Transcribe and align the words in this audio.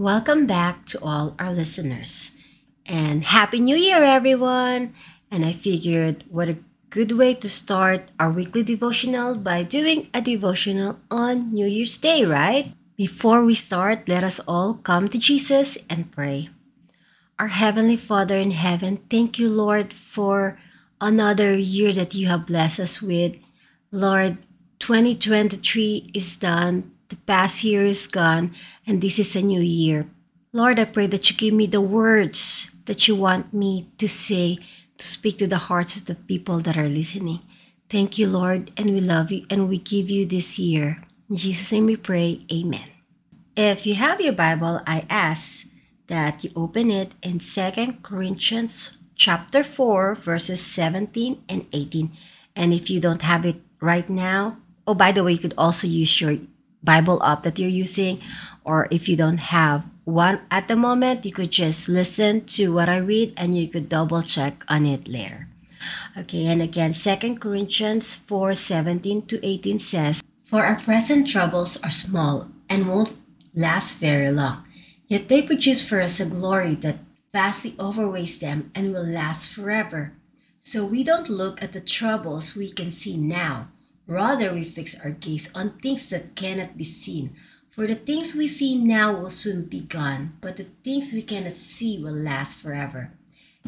Welcome 0.00 0.46
back 0.46 0.86
to 0.86 1.04
all 1.04 1.36
our 1.38 1.52
listeners. 1.52 2.32
And 2.86 3.22
Happy 3.22 3.60
New 3.60 3.76
Year, 3.76 4.02
everyone! 4.02 4.94
And 5.30 5.44
I 5.44 5.52
figured 5.52 6.24
what 6.30 6.48
a 6.48 6.56
good 6.88 7.12
way 7.12 7.34
to 7.34 7.50
start 7.50 8.08
our 8.18 8.30
weekly 8.32 8.62
devotional 8.62 9.36
by 9.36 9.62
doing 9.62 10.08
a 10.14 10.22
devotional 10.22 11.00
on 11.10 11.52
New 11.52 11.66
Year's 11.66 11.98
Day, 11.98 12.24
right? 12.24 12.72
Before 12.96 13.44
we 13.44 13.54
start, 13.54 14.08
let 14.08 14.24
us 14.24 14.40
all 14.48 14.80
come 14.80 15.06
to 15.08 15.18
Jesus 15.18 15.76
and 15.90 16.10
pray. 16.10 16.48
Our 17.38 17.48
Heavenly 17.52 17.98
Father 17.98 18.38
in 18.38 18.52
heaven, 18.52 19.04
thank 19.10 19.38
you, 19.38 19.50
Lord, 19.50 19.92
for 19.92 20.58
another 20.98 21.52
year 21.52 21.92
that 21.92 22.14
you 22.14 22.28
have 22.28 22.46
blessed 22.46 22.80
us 22.80 23.02
with. 23.02 23.36
Lord, 23.92 24.38
2023 24.78 26.10
is 26.14 26.38
done. 26.38 26.92
The 27.10 27.16
past 27.26 27.64
year 27.64 27.84
is 27.84 28.06
gone, 28.06 28.54
and 28.86 29.02
this 29.02 29.18
is 29.18 29.34
a 29.34 29.42
new 29.42 29.60
year. 29.60 30.06
Lord, 30.52 30.78
I 30.78 30.84
pray 30.84 31.08
that 31.08 31.28
you 31.28 31.36
give 31.36 31.52
me 31.52 31.66
the 31.66 31.80
words 31.80 32.70
that 32.86 33.08
you 33.08 33.16
want 33.16 33.52
me 33.52 33.90
to 33.98 34.06
say 34.06 34.58
to 34.96 35.06
speak 35.06 35.38
to 35.38 35.48
the 35.48 35.66
hearts 35.66 35.96
of 35.96 36.06
the 36.06 36.14
people 36.14 36.60
that 36.60 36.78
are 36.78 36.86
listening. 36.86 37.40
Thank 37.88 38.16
you, 38.16 38.28
Lord, 38.28 38.70
and 38.76 38.94
we 38.94 39.00
love 39.00 39.32
you 39.32 39.44
and 39.50 39.68
we 39.68 39.78
give 39.78 40.08
you 40.08 40.24
this 40.24 40.56
year. 40.56 41.02
In 41.28 41.34
Jesus' 41.34 41.72
name 41.72 41.86
we 41.86 41.96
pray, 41.96 42.46
Amen. 42.46 42.94
If 43.56 43.86
you 43.86 43.96
have 43.96 44.20
your 44.20 44.32
Bible, 44.32 44.80
I 44.86 45.04
ask 45.10 45.66
that 46.06 46.44
you 46.44 46.52
open 46.54 46.92
it 46.92 47.10
in 47.22 47.40
2 47.40 47.98
Corinthians 48.02 48.98
chapter 49.16 49.64
4, 49.64 50.14
verses 50.14 50.62
17 50.62 51.42
and 51.48 51.66
18. 51.72 52.14
And 52.54 52.72
if 52.72 52.88
you 52.88 53.00
don't 53.00 53.22
have 53.22 53.44
it 53.44 53.62
right 53.80 54.08
now, 54.08 54.58
oh, 54.86 54.94
by 54.94 55.10
the 55.10 55.24
way, 55.24 55.32
you 55.32 55.38
could 55.38 55.58
also 55.58 55.88
use 55.88 56.20
your 56.20 56.38
Bible 56.82 57.22
app 57.22 57.42
that 57.42 57.58
you're 57.58 57.68
using, 57.68 58.20
or 58.64 58.88
if 58.90 59.08
you 59.08 59.16
don't 59.16 59.52
have 59.52 59.86
one 60.04 60.40
at 60.50 60.68
the 60.68 60.76
moment, 60.76 61.24
you 61.24 61.32
could 61.32 61.50
just 61.50 61.88
listen 61.88 62.44
to 62.56 62.72
what 62.72 62.88
I 62.88 62.96
read 62.96 63.34
and 63.36 63.56
you 63.56 63.68
could 63.68 63.88
double 63.88 64.22
check 64.22 64.64
on 64.68 64.86
it 64.86 65.06
later. 65.06 65.48
Okay, 66.16 66.46
and 66.46 66.60
again, 66.60 66.92
Second 66.92 67.40
Corinthians 67.40 68.14
4 68.14 68.54
17 68.54 69.26
to 69.26 69.46
18 69.46 69.78
says, 69.78 70.22
For 70.44 70.64
our 70.64 70.78
present 70.78 71.28
troubles 71.28 71.82
are 71.82 71.90
small 71.90 72.48
and 72.68 72.88
won't 72.88 73.16
last 73.54 73.96
very 73.98 74.30
long, 74.30 74.64
yet 75.06 75.28
they 75.28 75.42
produce 75.42 75.80
for 75.86 76.00
us 76.00 76.20
a 76.20 76.26
glory 76.26 76.74
that 76.76 76.98
vastly 77.32 77.76
overweighs 77.78 78.38
them 78.40 78.70
and 78.74 78.92
will 78.92 79.06
last 79.06 79.48
forever. 79.48 80.12
So 80.60 80.84
we 80.84 81.02
don't 81.02 81.30
look 81.30 81.62
at 81.62 81.72
the 81.72 81.80
troubles 81.80 82.54
we 82.54 82.70
can 82.70 82.90
see 82.90 83.16
now 83.16 83.68
Rather, 84.10 84.52
we 84.52 84.64
fix 84.64 84.98
our 85.06 85.14
gaze 85.14 85.54
on 85.54 85.78
things 85.78 86.10
that 86.10 86.34
cannot 86.34 86.76
be 86.76 86.82
seen. 86.82 87.30
For 87.70 87.86
the 87.86 87.94
things 87.94 88.34
we 88.34 88.48
see 88.48 88.74
now 88.74 89.14
will 89.14 89.30
soon 89.30 89.70
be 89.70 89.86
gone, 89.86 90.34
but 90.40 90.56
the 90.56 90.66
things 90.82 91.12
we 91.14 91.22
cannot 91.22 91.54
see 91.54 91.96
will 91.96 92.18
last 92.18 92.58
forever. 92.58 93.14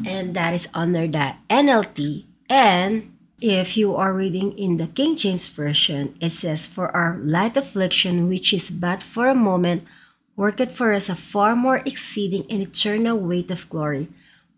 And 0.05 0.35
that 0.35 0.53
is 0.53 0.67
under 0.73 1.07
the 1.07 1.39
NLT. 1.49 2.25
And 2.49 3.15
if 3.39 3.77
you 3.77 3.95
are 3.95 4.11
reading 4.11 4.51
in 4.59 4.75
the 4.75 4.87
King 4.87 5.15
James 5.15 5.47
Version, 5.47 6.17
it 6.19 6.31
says, 6.31 6.67
For 6.67 6.93
our 6.93 7.15
light 7.15 7.55
affliction, 7.55 8.27
which 8.27 8.51
is 8.51 8.69
but 8.69 9.01
for 9.01 9.29
a 9.29 9.35
moment, 9.35 9.87
worketh 10.35 10.75
for 10.75 10.91
us 10.91 11.07
a 11.07 11.15
far 11.15 11.55
more 11.55 11.79
exceeding 11.85 12.43
and 12.49 12.61
eternal 12.61 13.15
weight 13.15 13.49
of 13.49 13.69
glory. 13.69 14.09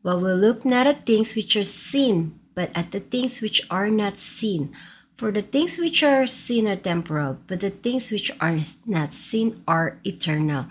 While 0.01 0.19
we 0.19 0.33
look 0.33 0.65
not 0.65 0.87
at 0.87 1.05
things 1.05 1.35
which 1.35 1.55
are 1.55 1.63
seen, 1.63 2.39
but 2.55 2.71
at 2.73 2.89
the 2.89 3.01
things 3.01 3.39
which 3.39 3.61
are 3.69 3.91
not 3.91 4.17
seen. 4.17 4.73
For 5.15 5.31
the 5.31 5.41
things 5.41 5.77
which 5.77 6.03
are 6.03 6.27
seen 6.27 6.67
are 6.67 6.75
temporal, 6.75 7.37
but 7.47 7.61
the 7.61 7.69
things 7.69 8.11
which 8.11 8.31
are 8.41 8.59
not 8.85 9.13
seen 9.13 9.63
are 9.67 9.97
eternal. 10.03 10.67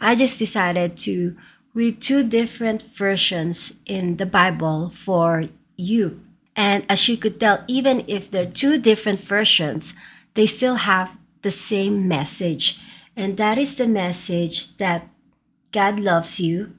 I 0.00 0.14
just 0.14 0.38
decided 0.38 0.96
to 1.08 1.36
read 1.72 2.00
two 2.00 2.22
different 2.22 2.82
versions 2.94 3.80
in 3.86 4.16
the 4.16 4.26
Bible 4.26 4.90
for 4.90 5.48
you. 5.76 6.20
And 6.54 6.84
as 6.88 7.08
you 7.08 7.16
could 7.16 7.40
tell, 7.40 7.64
even 7.68 8.04
if 8.06 8.30
they're 8.30 8.46
two 8.46 8.78
different 8.78 9.20
versions, 9.20 9.94
they 10.34 10.46
still 10.46 10.76
have 10.76 11.18
the 11.42 11.50
same 11.50 12.08
message. 12.08 12.80
And 13.14 13.36
that 13.36 13.56
is 13.56 13.76
the 13.76 13.86
message 13.86 14.76
that 14.76 15.08
God 15.72 16.00
loves 16.00 16.40
you 16.40 16.76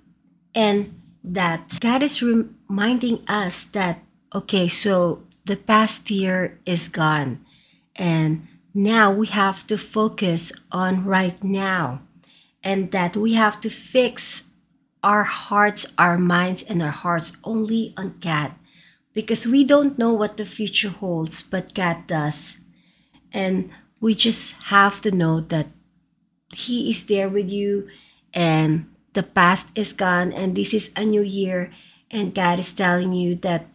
and 0.53 0.99
that 1.23 1.79
God 1.79 2.01
is 2.01 2.21
reminding 2.21 3.23
us 3.27 3.65
that, 3.65 4.01
okay, 4.33 4.67
so 4.67 5.23
the 5.47 5.55
past 5.55 6.11
year 6.11 6.59
is 6.65 6.89
gone. 6.89 7.43
And 7.95 8.47
now 8.73 9.11
we 9.11 9.27
have 9.27 9.65
to 9.67 9.77
focus 9.77 10.51
on 10.71 11.05
right 11.05 11.41
now. 11.43 12.01
And 12.63 12.91
that 12.91 13.15
we 13.15 13.33
have 13.33 13.61
to 13.61 13.69
fix 13.69 14.49
our 15.03 15.23
hearts, 15.23 15.93
our 15.97 16.17
minds, 16.17 16.63
and 16.63 16.83
our 16.83 16.91
hearts 16.91 17.37
only 17.43 17.93
on 17.95 18.19
God. 18.19 18.53
Because 19.13 19.47
we 19.47 19.63
don't 19.63 19.97
know 19.97 20.13
what 20.13 20.37
the 20.37 20.45
future 20.45 20.89
holds, 20.89 21.41
but 21.41 21.73
God 21.73 22.05
does. 22.07 22.59
And 23.31 23.71
we 23.99 24.13
just 24.13 24.69
have 24.69 25.01
to 25.01 25.11
know 25.11 25.39
that 25.39 25.67
He 26.53 26.89
is 26.89 27.05
there 27.05 27.29
with 27.29 27.49
you 27.49 27.87
and 28.33 28.85
the 29.13 29.23
past 29.23 29.71
is 29.73 29.93
gone 29.93 30.31
and 30.31 30.55
this 30.55 30.73
is 30.73 30.93
a 30.95 31.03
new 31.03 31.23
year. 31.23 31.71
And 32.11 32.35
God 32.35 32.59
is 32.59 32.73
telling 32.73 33.13
you 33.13 33.35
that 33.41 33.67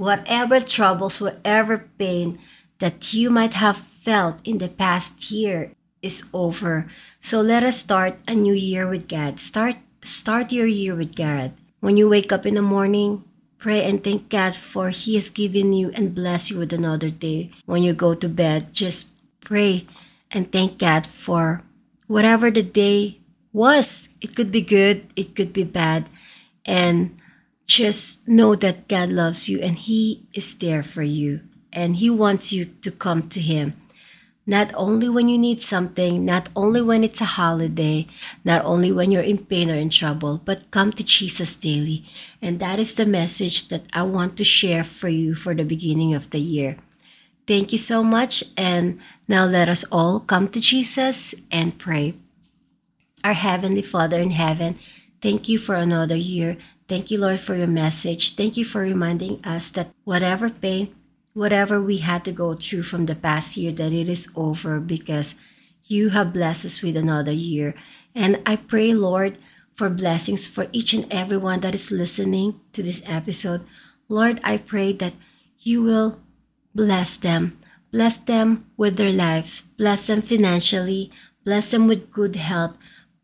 whatever 0.00 0.60
troubles, 0.60 1.20
whatever 1.20 1.84
pain 2.00 2.40
that 2.78 3.12
you 3.12 3.28
might 3.28 3.52
have 3.52 3.76
felt 3.76 4.40
in 4.48 4.56
the 4.56 4.72
past 4.72 5.30
year 5.30 5.76
is 6.00 6.24
over. 6.32 6.88
So 7.20 7.42
let 7.42 7.62
us 7.62 7.76
start 7.76 8.16
a 8.26 8.34
new 8.34 8.56
year 8.56 8.88
with 8.88 9.12
God. 9.12 9.38
Start 9.38 9.76
start 10.00 10.56
your 10.56 10.64
year 10.64 10.96
with 10.96 11.14
God. 11.14 11.52
When 11.80 11.98
you 12.00 12.08
wake 12.08 12.32
up 12.32 12.46
in 12.48 12.54
the 12.56 12.64
morning, 12.64 13.28
pray 13.58 13.84
and 13.84 14.02
thank 14.02 14.32
God 14.32 14.56
for 14.56 14.88
He 14.88 15.20
has 15.20 15.28
given 15.28 15.76
you 15.76 15.92
and 15.92 16.16
bless 16.16 16.48
you 16.48 16.56
with 16.56 16.72
another 16.72 17.10
day. 17.12 17.52
When 17.68 17.82
you 17.84 17.92
go 17.92 18.16
to 18.16 18.28
bed, 18.28 18.72
just 18.72 19.12
pray 19.44 19.84
and 20.32 20.48
thank 20.48 20.80
God 20.80 21.06
for 21.06 21.60
whatever 22.08 22.50
the 22.50 22.64
day 22.64 23.20
was. 23.52 24.16
It 24.24 24.32
could 24.34 24.50
be 24.50 24.64
good, 24.64 25.12
it 25.12 25.36
could 25.36 25.52
be 25.52 25.64
bad. 25.64 26.08
And 26.64 27.19
just 27.70 28.26
know 28.26 28.56
that 28.56 28.88
God 28.88 29.10
loves 29.10 29.48
you 29.48 29.62
and 29.62 29.78
He 29.78 30.26
is 30.34 30.58
there 30.58 30.82
for 30.82 31.06
you. 31.06 31.40
And 31.72 31.96
He 32.02 32.10
wants 32.10 32.50
you 32.50 32.64
to 32.82 32.90
come 32.90 33.28
to 33.30 33.40
Him. 33.40 33.78
Not 34.44 34.74
only 34.74 35.08
when 35.08 35.28
you 35.28 35.38
need 35.38 35.62
something, 35.62 36.24
not 36.24 36.48
only 36.56 36.82
when 36.82 37.04
it's 37.04 37.20
a 37.20 37.38
holiday, 37.38 38.08
not 38.44 38.64
only 38.64 38.90
when 38.90 39.12
you're 39.12 39.22
in 39.22 39.46
pain 39.46 39.70
or 39.70 39.76
in 39.76 39.90
trouble, 39.90 40.42
but 40.44 40.72
come 40.72 40.90
to 40.94 41.04
Jesus 41.04 41.54
daily. 41.54 42.02
And 42.42 42.58
that 42.58 42.80
is 42.80 42.96
the 42.96 43.06
message 43.06 43.68
that 43.68 43.86
I 43.92 44.02
want 44.02 44.36
to 44.38 44.44
share 44.44 44.82
for 44.82 45.08
you 45.08 45.36
for 45.36 45.54
the 45.54 45.62
beginning 45.62 46.12
of 46.12 46.30
the 46.30 46.40
year. 46.40 46.76
Thank 47.46 47.70
you 47.70 47.78
so 47.78 48.02
much. 48.02 48.42
And 48.56 48.98
now 49.28 49.46
let 49.46 49.68
us 49.68 49.84
all 49.92 50.18
come 50.18 50.48
to 50.48 50.58
Jesus 50.58 51.36
and 51.52 51.78
pray. 51.78 52.14
Our 53.22 53.34
Heavenly 53.34 53.82
Father 53.82 54.18
in 54.18 54.32
heaven, 54.32 54.80
thank 55.22 55.48
you 55.48 55.58
for 55.58 55.76
another 55.76 56.16
year. 56.16 56.56
Thank 56.90 57.12
you, 57.12 57.20
Lord, 57.20 57.38
for 57.38 57.54
your 57.54 57.70
message. 57.70 58.34
Thank 58.34 58.56
you 58.56 58.64
for 58.64 58.80
reminding 58.80 59.38
us 59.46 59.70
that 59.78 59.94
whatever 60.02 60.50
pain, 60.50 60.92
whatever 61.34 61.80
we 61.80 61.98
had 61.98 62.24
to 62.24 62.32
go 62.32 62.54
through 62.54 62.82
from 62.82 63.06
the 63.06 63.14
past 63.14 63.56
year, 63.56 63.70
that 63.70 63.92
it 63.92 64.08
is 64.08 64.26
over 64.34 64.80
because 64.80 65.36
you 65.84 66.08
have 66.08 66.32
blessed 66.32 66.64
us 66.64 66.82
with 66.82 66.96
another 66.96 67.30
year. 67.30 67.76
And 68.12 68.42
I 68.44 68.56
pray, 68.56 68.92
Lord, 68.92 69.38
for 69.72 69.88
blessings 69.88 70.48
for 70.48 70.66
each 70.72 70.92
and 70.92 71.06
everyone 71.12 71.60
that 71.60 71.76
is 71.76 71.92
listening 71.92 72.58
to 72.72 72.82
this 72.82 73.02
episode. 73.06 73.62
Lord, 74.08 74.40
I 74.42 74.56
pray 74.56 74.92
that 74.94 75.14
you 75.60 75.84
will 75.84 76.18
bless 76.74 77.16
them. 77.16 77.56
Bless 77.92 78.16
them 78.16 78.66
with 78.76 78.96
their 78.96 79.12
lives. 79.12 79.62
Bless 79.78 80.08
them 80.08 80.22
financially. 80.22 81.12
Bless 81.44 81.70
them 81.70 81.86
with 81.86 82.10
good 82.10 82.34
health. 82.34 82.76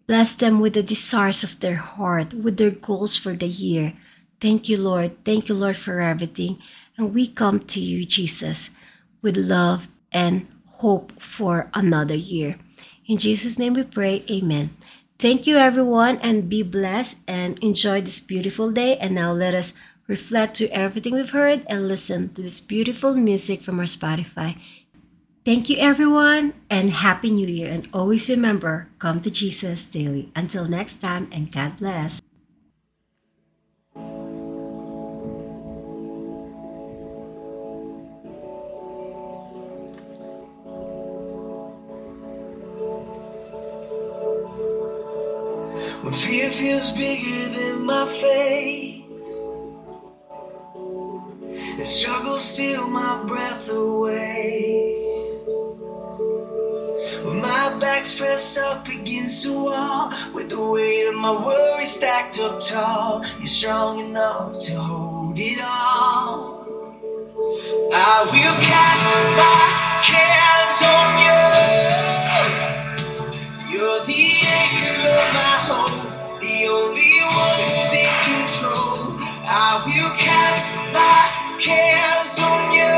Bless 0.06 0.34
them 0.34 0.60
with 0.60 0.74
the 0.74 0.82
desires 0.82 1.42
of 1.42 1.58
their 1.60 1.76
heart, 1.76 2.32
with 2.32 2.56
their 2.58 2.70
goals 2.70 3.16
for 3.16 3.34
the 3.34 3.48
year. 3.48 3.94
Thank 4.40 4.68
you, 4.68 4.76
Lord. 4.76 5.24
Thank 5.24 5.48
you, 5.48 5.54
Lord, 5.54 5.76
for 5.76 6.00
everything. 6.00 6.58
And 6.96 7.12
we 7.12 7.26
come 7.26 7.60
to 7.60 7.80
you, 7.80 8.04
Jesus, 8.04 8.70
with 9.20 9.36
love 9.36 9.88
and 10.12 10.46
hope 10.78 11.20
for 11.20 11.70
another 11.74 12.16
year. 12.16 12.56
In 13.06 13.18
Jesus' 13.18 13.58
name 13.58 13.74
we 13.74 13.82
pray. 13.82 14.24
Amen. 14.30 14.70
Thank 15.18 15.46
you, 15.46 15.56
everyone, 15.56 16.18
and 16.18 16.48
be 16.48 16.62
blessed 16.62 17.18
and 17.26 17.58
enjoy 17.60 18.02
this 18.02 18.20
beautiful 18.20 18.70
day. 18.70 18.98
And 18.98 19.14
now 19.14 19.32
let 19.32 19.54
us 19.54 19.72
reflect 20.06 20.54
to 20.56 20.68
everything 20.68 21.14
we've 21.14 21.30
heard 21.30 21.64
and 21.68 21.88
listen 21.88 22.28
to 22.34 22.42
this 22.42 22.60
beautiful 22.60 23.14
music 23.14 23.62
from 23.62 23.78
our 23.80 23.86
Spotify. 23.86 24.60
Thank 25.46 25.70
you, 25.70 25.76
everyone, 25.78 26.54
and 26.68 26.90
Happy 26.90 27.30
New 27.30 27.46
Year. 27.46 27.70
And 27.70 27.88
always 27.92 28.28
remember 28.28 28.88
come 28.98 29.20
to 29.20 29.30
Jesus 29.30 29.84
daily. 29.84 30.32
Until 30.34 30.64
next 30.64 30.96
time, 30.96 31.28
and 31.30 31.52
God 31.52 31.76
bless. 31.76 32.20
When 46.02 46.12
fear 46.12 46.50
feels 46.50 46.90
bigger 46.90 47.48
than 47.54 47.86
my 47.86 48.04
faith. 48.04 49.04
And 51.78 51.86
struggle 51.86 52.36
steal 52.36 52.88
my 52.88 53.22
breath 53.22 53.70
away. 53.70 53.95
Back's 58.06 58.18
pressed 58.18 58.58
up 58.58 58.86
against 58.88 59.42
the 59.42 59.50
uh, 59.50 59.54
wall, 59.54 60.12
with 60.32 60.48
the 60.48 60.64
weight 60.64 61.08
of 61.08 61.14
my 61.16 61.32
worries 61.32 61.90
stacked 61.90 62.38
up 62.38 62.60
tall, 62.60 63.24
you're 63.38 63.48
strong 63.48 63.98
enough 63.98 64.60
to 64.60 64.80
hold 64.80 65.36
it 65.38 65.58
all. 65.60 66.64
I 67.92 68.22
will 68.30 68.56
cast 68.62 69.12
my 69.34 70.00
cares 70.06 70.82
on 70.94 71.18
you. 71.26 71.42
You're 73.72 74.02
the 74.06 74.24
anchor 74.54 75.02
of 75.18 75.26
my 75.34 75.56
hope, 75.66 76.40
the 76.40 76.56
only 76.68 77.18
one 77.34 77.58
who's 77.66 77.92
in 77.92 78.14
control. 78.30 79.18
I 79.48 79.82
will 79.84 80.12
cast 80.16 80.62
my 80.94 81.22
cares 81.58 82.38
on 82.38 82.70
you. 82.70 82.94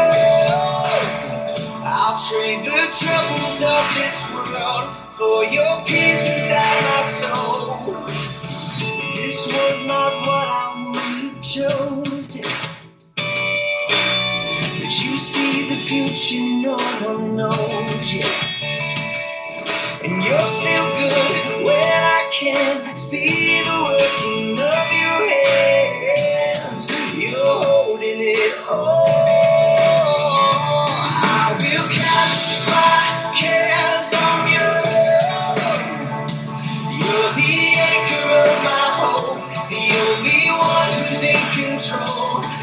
I'll 1.83 2.19
trade 2.29 2.61
the 2.63 2.89
troubles 2.93 3.63
of 3.63 3.85
this 3.95 4.17
world 4.35 4.98
for 5.19 5.45
your 5.47 5.83
peace 5.85 6.31
inside 6.31 6.79
my 6.89 7.03
soul. 7.19 7.97
This 9.13 9.49
was 9.49 9.85
not 9.85 10.13
what 10.25 10.47
I 10.47 10.65
would 10.87 10.97
have 10.97 11.41
chosen. 11.43 12.47
But 14.79 14.93
you 15.03 15.17
see 15.17 15.69
the 15.71 15.79
future, 15.89 16.47
no 16.67 16.77
one 17.05 17.35
knows 17.35 18.15
yet. 18.15 18.37
And 20.05 20.23
you're 20.23 20.51
still 20.59 20.89
good 21.03 21.65
when 21.65 22.03
I 22.19 22.31
can't 22.33 22.87
see 22.97 23.63
the 23.65 23.77
working 23.89 24.38
control. 41.91 42.58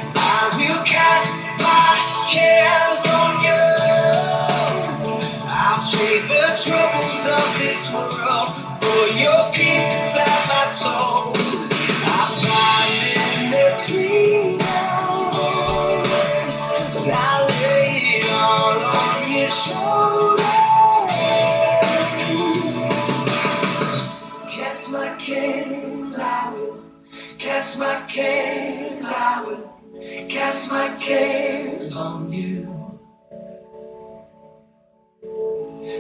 Cast 27.46 27.78
my 27.78 28.02
cares, 28.08 29.06
I 29.06 29.44
will. 29.46 30.28
Cast 30.28 30.72
my 30.72 30.88
cares 31.00 31.96
on 31.96 32.32
you. 32.32 33.00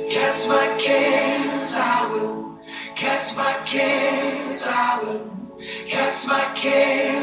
Cast 0.09 0.50
my 0.50 0.75
cares, 0.80 1.75
I 1.75 2.09
will. 2.12 2.59
Cast 2.95 3.38
my 3.38 3.53
cares, 3.63 4.65
I 4.68 5.03
will. 5.03 5.59
Cast 5.88 6.27
my 6.27 6.51
cares 6.56 7.14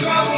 trade 0.00 0.29